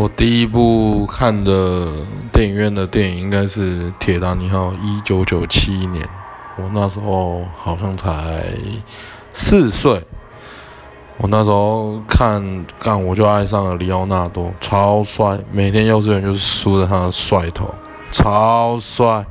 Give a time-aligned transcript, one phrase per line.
[0.00, 1.86] 我第一部看的
[2.32, 6.02] 电影院的电影应该是《铁达尼号》，一九九七年。
[6.56, 8.42] 我那时候好像才
[9.34, 10.02] 四岁。
[11.18, 12.42] 我那时候看，
[12.78, 15.38] 干我就爱上了里奥纳多，超帅！
[15.52, 17.74] 每天幼稚园就是梳着他的帅头，
[18.10, 19.26] 超帅。